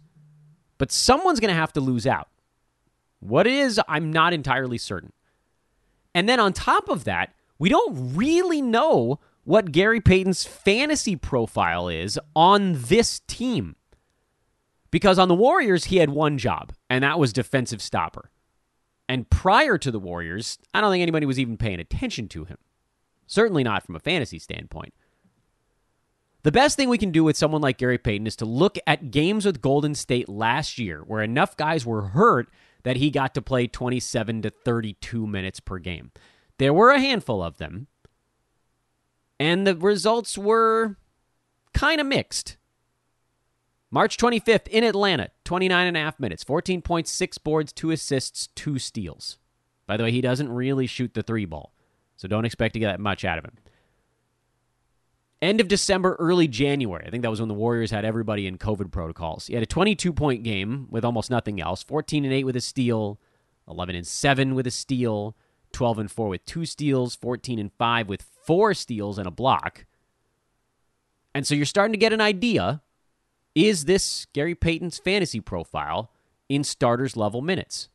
[0.78, 2.30] But someone's going to have to lose out.
[3.20, 5.12] What it is, I'm not entirely certain.
[6.14, 11.88] And then on top of that, we don't really know what Gary Payton's fantasy profile
[11.88, 13.76] is on this team.
[14.92, 18.32] Because on the Warriors, he had one job, and that was defensive stopper.
[19.10, 22.58] And prior to the Warriors, I don't think anybody was even paying attention to him.
[23.26, 24.94] Certainly not from a fantasy standpoint.
[26.44, 29.12] The best thing we can do with someone like Gary Payton is to look at
[29.12, 32.50] games with Golden State last year where enough guys were hurt
[32.88, 36.10] that he got to play 27 to 32 minutes per game.
[36.58, 37.88] There were a handful of them,
[39.38, 40.96] and the results were
[41.74, 42.56] kind of mixed.
[43.92, 49.38] March 25th in Atlanta, 29 and a half minutes, 14.6 boards, 2 assists, 2 steals.
[49.86, 51.74] By the way, he doesn't really shoot the three ball,
[52.16, 53.58] so don't expect to get that much out of him.
[55.42, 57.06] End of December, early January.
[57.06, 59.48] I think that was when the Warriors had everybody in COVID protocols.
[59.48, 62.62] He had a 22 point game with almost nothing else 14 and 8 with a
[62.62, 63.20] steal,
[63.68, 65.36] 11 and 7 with a steal,
[65.74, 69.86] 12 and 4 with two steals, 14 and 5 with four steals and a block.
[71.36, 72.82] And so you're starting to get an idea
[73.54, 76.12] is this Gary Payton's fantasy profile
[76.48, 77.90] in starters level minutes?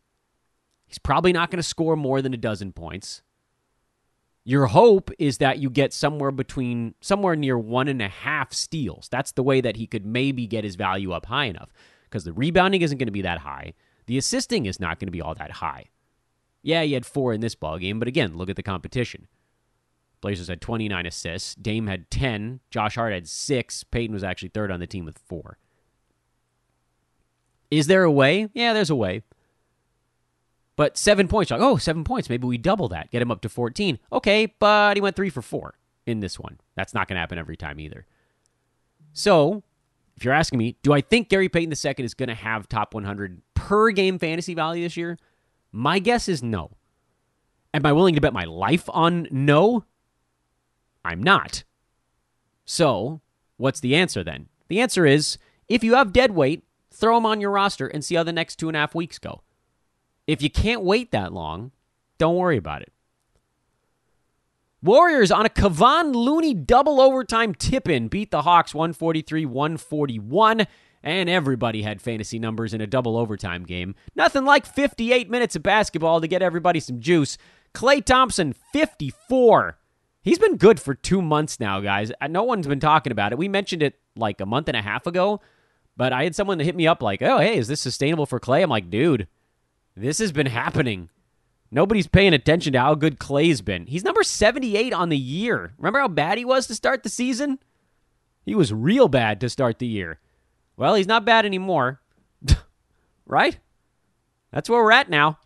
[0.86, 3.22] He's probably not going to score more than a dozen points.
[4.44, 9.08] Your hope is that you get somewhere between somewhere near one and a half steals.
[9.08, 11.72] That's the way that he could maybe get his value up high enough
[12.04, 13.74] because the rebounding isn't going to be that high.
[14.06, 15.86] The assisting is not going to be all that high.
[16.62, 19.28] Yeah, he had four in this ball game, but again, look at the competition.
[20.20, 21.54] Blazers had 29 assists.
[21.56, 22.60] Dame had 10.
[22.70, 23.82] Josh Hart had six.
[23.84, 25.58] Payton was actually third on the team with four.
[27.70, 28.48] Is there a way?
[28.54, 29.22] Yeah, there's a way.
[30.76, 31.50] But seven points.
[31.50, 32.28] Like, oh, seven points.
[32.28, 33.98] Maybe we double that, get him up to 14.
[34.12, 35.74] Okay, but he went three for four
[36.06, 36.58] in this one.
[36.74, 38.06] That's not going to happen every time either.
[39.12, 39.62] So,
[40.16, 42.94] if you're asking me, do I think Gary Payton II is going to have top
[42.94, 45.18] 100 per game fantasy value this year?
[45.70, 46.70] My guess is no.
[47.74, 49.84] Am I willing to bet my life on no?
[51.04, 51.64] I'm not.
[52.64, 53.20] So,
[53.56, 54.48] what's the answer then?
[54.68, 58.14] The answer is if you have dead weight, throw him on your roster and see
[58.14, 59.42] how the next two and a half weeks go.
[60.26, 61.72] If you can't wait that long,
[62.18, 62.92] don't worry about it.
[64.82, 70.66] Warriors on a Kevon Looney double overtime tip in beat the Hawks 143 141,
[71.04, 73.94] and everybody had fantasy numbers in a double overtime game.
[74.16, 77.38] Nothing like 58 minutes of basketball to get everybody some juice.
[77.74, 79.78] Klay Thompson, 54.
[80.20, 82.12] He's been good for two months now, guys.
[82.20, 83.38] Uh, no one's been talking about it.
[83.38, 85.40] We mentioned it like a month and a half ago,
[85.96, 88.62] but I had someone hit me up like, oh, hey, is this sustainable for Clay?
[88.62, 89.26] I'm like, dude,
[89.96, 91.10] this has been happening.
[91.70, 93.86] Nobody's paying attention to how good Klay's been.
[93.86, 95.72] He's number 78 on the year.
[95.78, 97.58] Remember how bad he was to start the season?
[98.44, 100.20] He was real bad to start the year.
[100.76, 102.00] Well, he's not bad anymore.
[103.26, 103.58] right?
[104.50, 105.38] That's where we're at now.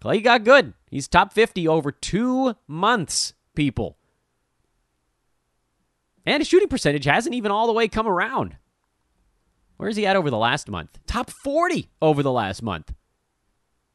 [0.00, 0.74] Clay got good.
[0.90, 3.96] He's top 50 over two months, people.
[6.26, 8.56] And his shooting percentage hasn't even all the way come around.
[9.76, 10.98] Where's he at over the last month?
[11.06, 12.92] Top 40 over the last month.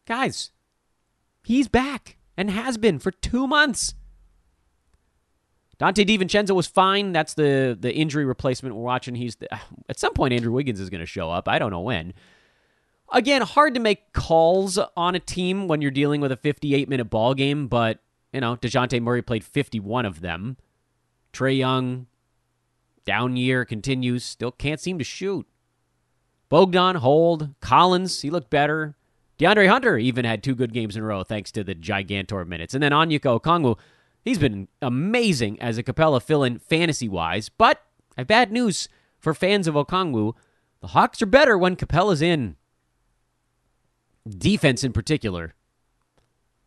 [0.10, 0.50] Guys,
[1.44, 3.94] he's back and has been for two months.
[5.80, 7.14] Donte DiVincenzo was fine.
[7.14, 9.14] That's the the injury replacement we're watching.
[9.14, 9.48] He's the,
[9.88, 11.48] at some point Andrew Wiggins is going to show up.
[11.48, 12.16] I don't know when.
[13.14, 17.06] Again, hard to make calls on a team when you're dealing with a 58 minute
[17.06, 18.00] ball game, but
[18.34, 20.58] you know Dejounte Murray played 51 of them.
[21.34, 22.08] Trae Young,
[23.06, 24.26] down year continues.
[24.26, 25.46] Still can't seem to shoot.
[26.50, 27.50] Bogdan, hold.
[27.62, 28.96] Collins, he looked better.
[29.40, 32.74] DeAndre Hunter even had two good games in a row thanks to the Gigantor minutes.
[32.74, 33.78] And then Onyeka Okongwu,
[34.22, 37.48] he's been amazing as a Capela fill-in fantasy-wise.
[37.48, 37.82] But
[38.18, 40.34] I have bad news for fans of Okongwu.
[40.82, 42.58] The Hawks are better when Capela's in.
[44.28, 45.56] Defense in particular.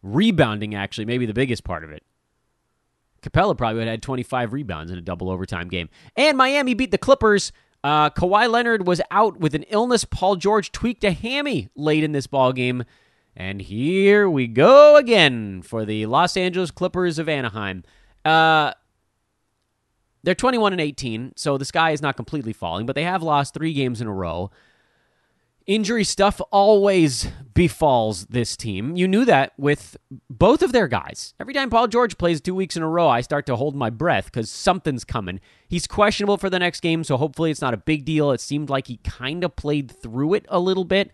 [0.02, 2.02] Rebounding, actually, maybe the biggest part of it.
[3.22, 5.90] Capela probably would have had 25 rebounds in a double overtime game.
[6.16, 7.52] And Miami beat the Clippers
[7.84, 10.04] uh, Kawhi Leonard was out with an illness.
[10.04, 12.84] Paul George tweaked a hammy late in this ball game.
[13.34, 17.82] And here we go again for the Los Angeles Clippers of Anaheim.
[18.24, 18.72] Uh,
[20.22, 23.54] they're 21 and 18, so the sky is not completely falling, but they have lost
[23.54, 24.50] three games in a row.
[25.66, 28.96] Injury stuff always befalls this team.
[28.96, 29.96] You knew that with
[30.28, 31.34] both of their guys.
[31.38, 33.90] Every time Paul George plays two weeks in a row, I start to hold my
[33.90, 35.40] breath because something's coming.
[35.68, 38.30] He's questionable for the next game, so hopefully it's not a big deal.
[38.32, 41.12] It seemed like he kind of played through it a little bit.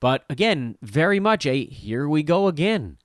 [0.00, 2.98] But again, very much a here we go again.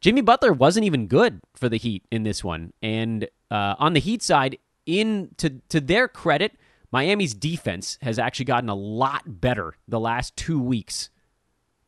[0.00, 2.72] Jimmy Butler wasn't even good for the Heat in this one.
[2.82, 6.52] And uh, on the Heat side, in to, to their credit,
[6.92, 11.10] Miami's defense has actually gotten a lot better the last two weeks.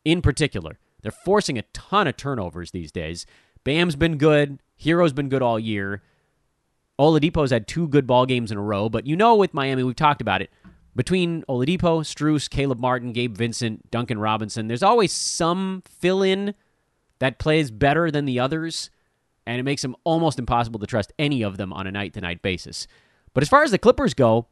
[0.05, 3.25] In particular, they're forcing a ton of turnovers these days.
[3.63, 4.59] Bam's been good.
[4.77, 6.01] Herro's been good all year.
[6.99, 9.95] Oladipo's had two good ball games in a row, but you know with Miami, we've
[9.95, 10.51] talked about it.
[10.95, 16.55] Between Oladipo, Strus, Caleb Martin, Gabe Vincent, Duncan Robinson, there's always some fill in
[17.19, 18.89] that plays better than the others,
[19.45, 22.21] and it makes them almost impossible to trust any of them on a night to
[22.21, 22.85] night basis.
[23.33, 24.47] But as far as the Clippers go,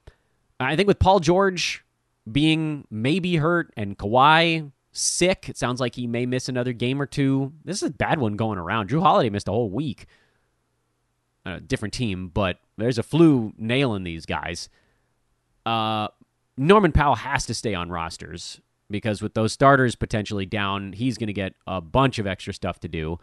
[0.60, 1.84] I think with Paul George
[2.30, 7.06] being maybe hurt and Kawhi sick, it sounds like he may miss another game or
[7.06, 7.54] two.
[7.64, 8.90] This is a bad one going around.
[8.90, 10.08] Jrue Holiday missed a whole week.
[11.46, 14.70] A different team, but there's a flu nailing these guys.
[15.66, 16.08] Uh,
[16.58, 21.28] Norman Powell has to stay on rosters because with those starters potentially down, he's going
[21.28, 23.20] to get a bunch of extra stuff to do.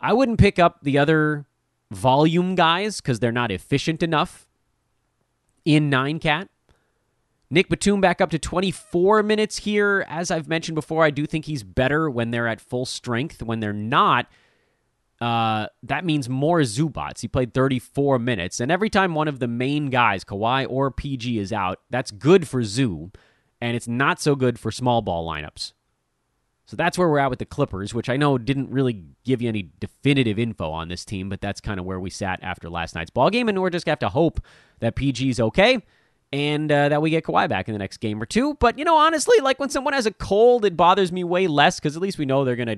[0.00, 1.46] I wouldn't pick up the other
[1.90, 4.48] volume guys because they're not efficient enough
[5.64, 6.48] in nine cat.
[7.48, 10.04] Nick Batum back up to 24 minutes here.
[10.08, 13.42] As I've mentioned before, I do think he's better when they're at full strength.
[13.42, 14.26] When they're not,
[15.20, 17.20] uh, that means more Zubac.
[17.20, 18.58] He played 34 minutes.
[18.58, 22.48] And every time one of the main guys, Kawhi or PG, is out, that's good
[22.48, 23.12] for Zoo.
[23.60, 25.72] And it's not so good for small ball lineups.
[26.66, 29.48] So that's where we're at with the Clippers, which I know didn't really give you
[29.48, 32.96] any definitive info on this team, but that's kind of where we sat after last
[32.96, 34.40] night's ball game, and we're just gonna have to hope
[34.80, 35.80] that PG's okay
[36.32, 38.54] and uh, that we get Kawhi back in the next game or two.
[38.54, 41.78] But you know, honestly, like when someone has a cold, it bothers me way less
[41.78, 42.76] because at least we know they're gonna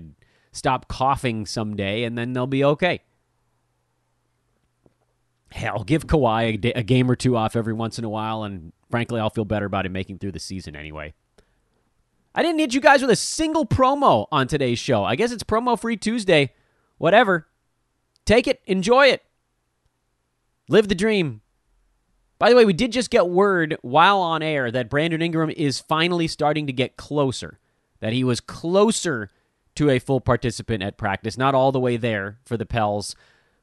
[0.53, 3.01] stop coughing someday, and then they'll be okay.
[5.51, 8.73] Hell, give Kawhi a, a game or two off every once in a while, and
[8.91, 11.15] frankly, I'll feel better about him making through the season anyway.
[12.35, 15.03] I didn't hit you guys with a single promo on today's show.
[15.03, 16.55] I guess it's promo free Tuesday.
[16.99, 17.49] Whatever.
[18.25, 19.23] Take it, enjoy it.
[20.69, 21.41] Live the dream.
[22.39, 25.81] By the way, we did just get word while on air that Brandon Ingram is
[25.81, 27.59] finally starting to get closer,
[28.01, 29.31] that he was closer
[29.75, 31.37] to a full participant at practice.
[31.37, 33.17] Not all the way there for the Pels,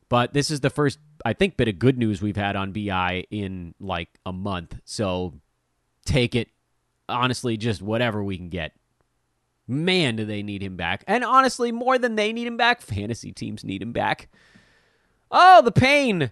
[0.10, 3.26] but this is the first, I think, bit of good news we've had on BI
[3.32, 4.78] in like a month.
[4.84, 5.34] So
[6.06, 6.50] take it,
[7.08, 8.74] honestly, just whatever we can get.
[9.68, 11.04] Man, do they need him back.
[11.08, 14.28] And honestly, more than they need him back, fantasy teams need him back.
[15.32, 16.32] Oh, the pain.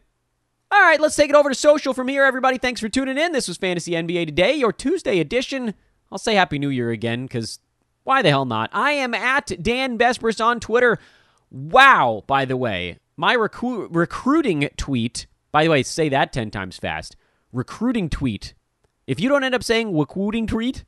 [0.73, 2.57] All right, let's take it over to social from here, everybody.
[2.57, 3.31] Thanks for tuning in.
[3.31, 5.75] This was Fantasy NBA Today, your Tuesday edition.
[6.11, 7.59] I'll say Happy New Year again because
[8.03, 8.71] why the hell not?
[8.73, 10.97] I am at Dan Besbris on Twitter.
[11.51, 16.79] Wow, by the way, my recru- recruiting tweet, by the way, say that 10 times
[16.79, 17.15] fast.
[17.51, 18.55] Recruiting tweet
[19.05, 20.85] if you don't end up saying recruiting tweet,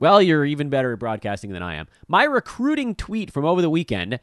[0.00, 1.86] well, you're even better at broadcasting than I am.
[2.08, 4.18] My recruiting tweet from over the weekend,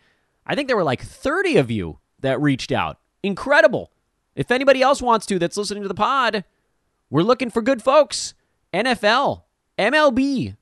[0.45, 2.99] I think there were like 30 of you that reached out.
[3.24, 3.91] Incredible.
[4.40, 6.46] If anybody else wants to that's listening to the pod,
[7.10, 8.34] we're looking for good folks.
[8.74, 9.42] NFL,
[9.78, 10.56] MLB,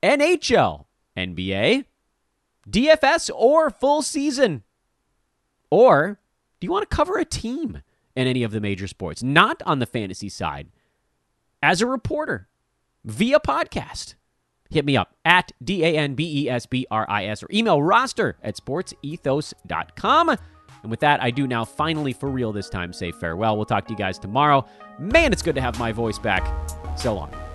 [0.00, 0.84] NHL,
[1.16, 1.86] NBA,
[2.70, 4.62] DFS, or full season.
[5.72, 6.20] Or
[6.60, 7.82] do you want to cover a team
[8.14, 9.24] in any of the major sports?
[9.24, 10.68] Not on the fantasy side
[11.60, 12.46] as a reporter
[13.04, 14.14] via podcast.
[14.70, 17.48] Hit me up at D A N B E S B R I S or
[17.52, 20.36] email roster at sportsethos.com.
[20.82, 23.56] And with that, I do now finally, for real this time, say farewell.
[23.56, 24.64] We'll talk to you guys tomorrow.
[24.98, 26.46] Man, it's good to have my voice back.
[26.98, 27.49] So long.